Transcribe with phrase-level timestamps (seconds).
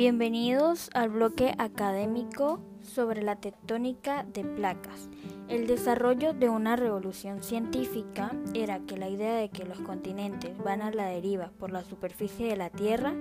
[0.00, 5.10] Bienvenidos al bloque académico sobre la tectónica de placas.
[5.46, 10.80] El desarrollo de una revolución científica era que la idea de que los continentes van
[10.80, 13.12] a la deriva por la superficie de la Tierra,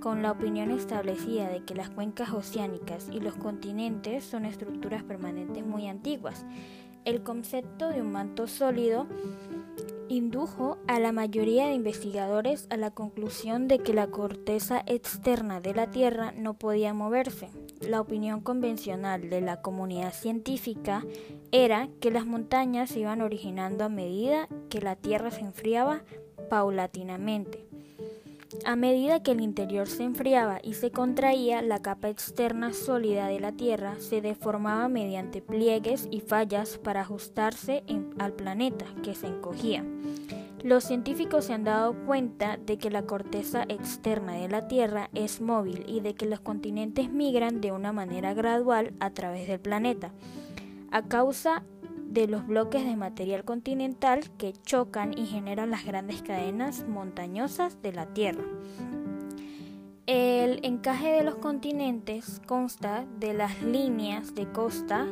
[0.00, 5.66] con la opinión establecida de que las cuencas oceánicas y los continentes son estructuras permanentes
[5.66, 6.46] muy antiguas.
[7.04, 9.06] El concepto de un manto sólido
[10.12, 15.74] indujo a la mayoría de investigadores a la conclusión de que la corteza externa de
[15.74, 17.48] la Tierra no podía moverse.
[17.80, 21.04] La opinión convencional de la comunidad científica
[21.50, 26.04] era que las montañas se iban originando a medida que la Tierra se enfriaba
[26.50, 27.71] paulatinamente.
[28.64, 33.40] A medida que el interior se enfriaba y se contraía, la capa externa sólida de
[33.40, 37.82] la Tierra se deformaba mediante pliegues y fallas para ajustarse
[38.18, 39.84] al planeta, que se encogía.
[40.62, 45.40] Los científicos se han dado cuenta de que la corteza externa de la Tierra es
[45.40, 50.12] móvil y de que los continentes migran de una manera gradual a través del planeta,
[50.92, 51.64] a causa
[52.12, 57.92] de los bloques de material continental que chocan y generan las grandes cadenas montañosas de
[57.92, 58.44] la Tierra.
[60.06, 65.06] El encaje de los continentes consta de las líneas de costa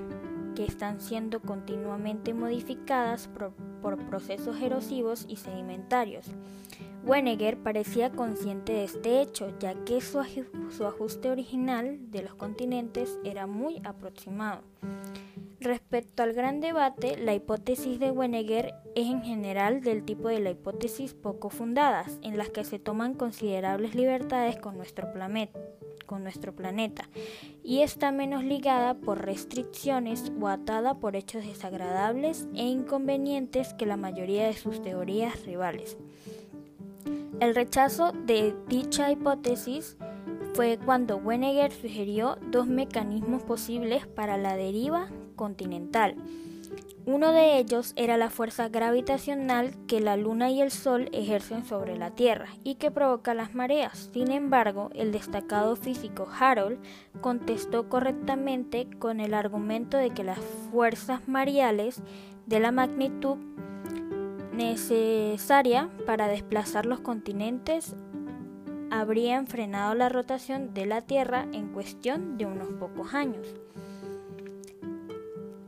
[0.54, 6.26] que están siendo continuamente modificadas por, procesos erosivos y sedimentarios.
[7.06, 10.18] Wenegger parecía consciente de este hecho, ya que su
[10.84, 14.60] ajuste original de los continentes era muy aproximado.
[15.60, 20.48] Respecto al gran debate, la hipótesis de Wenegger es en general del tipo de la
[20.48, 25.08] hipótesis poco fundadas, en las que se toman considerables libertades con nuestro,
[26.06, 27.10] con nuestro planeta,
[27.62, 33.98] y está menos ligada por restricciones o atada por hechos desagradables e inconvenientes que la
[33.98, 35.98] mayoría de sus teorías rivales.
[37.38, 39.98] El rechazo de dicha hipótesis
[40.54, 45.08] fue cuando Wenegger sugirió dos mecanismos posibles para la deriva
[45.40, 46.16] continental.
[47.06, 51.96] Uno de ellos era la fuerza gravitacional que la Luna y el Sol ejercen sobre
[51.96, 54.10] la Tierra y que provoca las mareas.
[54.12, 56.78] Sin embargo, el destacado físico Harold
[57.22, 60.38] contestó correctamente con el argumento de que las
[60.70, 62.02] fuerzas mareales
[62.44, 63.38] de la magnitud
[64.52, 67.96] necesaria para desplazar los continentes
[68.90, 73.46] habrían frenado la rotación de la Tierra en cuestión de unos pocos años.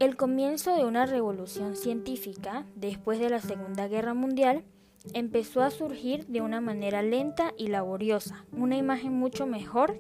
[0.03, 4.65] El comienzo de una revolución científica después de la Segunda Guerra Mundial
[5.13, 9.97] empezó a surgir de una manera lenta y laboriosa, una imagen mucho mejor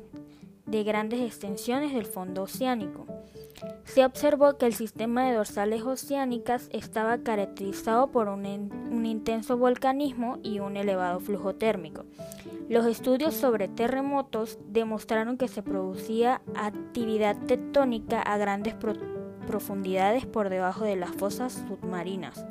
[0.66, 3.06] de grandes extensiones del fondo oceánico.
[3.84, 8.44] Se observó que el sistema de dorsales oceánicas estaba caracterizado por un,
[9.06, 12.06] intenso volcanismo y un elevado flujo térmico.
[12.68, 18.74] Los estudios sobre terremotos demostraron que se producía actividad tectónica a grandes
[19.52, 22.46] profundidades por debajo de las fosas submarinas.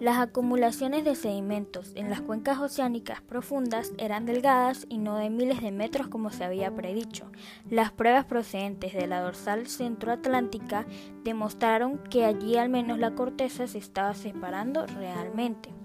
[0.00, 5.62] Las acumulaciones de sedimentos en las cuencas oceánicas profundas eran delgadas y no de miles
[5.62, 7.30] de metros como se había predicho.
[7.70, 10.86] Las pruebas procedentes de la dorsal centroatlántica
[11.22, 15.79] demostraron que allí al menos la corteza se estaba separando realmente.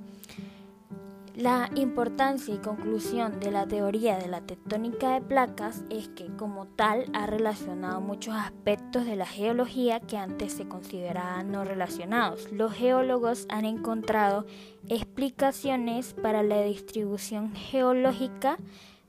[1.36, 6.66] La importancia y conclusión de la teoría de la tectónica de placas es que como
[6.66, 12.50] tal ha relacionado muchos aspectos de la geología que antes se consideraban no relacionados.
[12.54, 14.46] Los geólogos han encontrado
[14.88, 18.58] explicaciones para la distribución geológica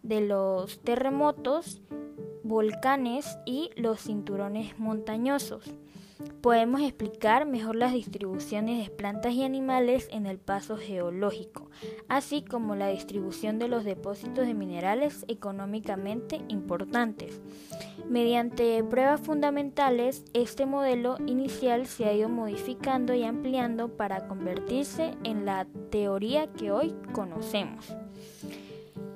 [0.03, 1.81] de los terremotos,
[2.43, 5.77] volcanes y los cinturones montañosos
[6.41, 11.71] podemos explicar mejor las distribuciones de plantas y animales en el paso geológico,
[12.09, 17.41] así como la distribución de los depósitos de minerales económicamente importantes.
[18.09, 25.45] Mediante pruebas fundamentales, este modelo inicial se ha ido modificando y ampliando para convertirse en
[25.45, 27.95] la teoría que hoy conocemos.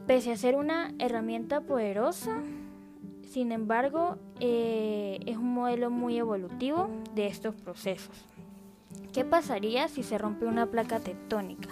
[0.06, 2.42] Pese a ser una herramienta poderosa,
[3.30, 8.24] sin embargo, eh, es un modelo muy evolutivo de estos procesos.
[9.12, 11.68] ¿Qué pasaría si se rompe una placa tectónica?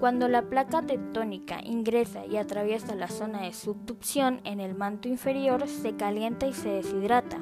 [0.00, 5.68] Cuando la placa tectónica ingresa y atraviesa la zona de subducción en el manto inferior,
[5.68, 7.38] se calienta y se deshidrata.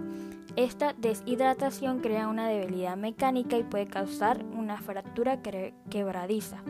[0.57, 5.41] Esta deshidratación crea una debilidad mecánica y puede causar una fractura
[5.91, 6.63] quebradiza,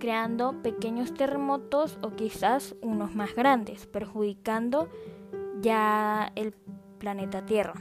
[0.00, 4.88] creando pequeños terremotos o quizás unos más grandes, perjudicando
[5.62, 6.52] ya el
[6.98, 7.74] planeta Tierra.